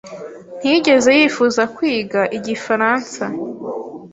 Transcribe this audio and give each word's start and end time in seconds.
ntiyigeze 0.59 1.09
yifuza 1.19 1.61
kwiga 1.75 2.21
igifaransa. 2.37 3.23